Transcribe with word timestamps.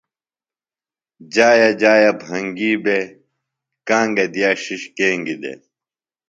جایہ 1.33 1.71
جایہ 1.81 2.11
بھنگیۡ 2.21 2.79
بےۡ، 2.83 3.05
گانگہ 3.87 4.25
دِیا 4.33 4.49
ݜِݜ 4.61 4.81
کینگیۡ 4.95 5.39
دےۡ 5.41 5.59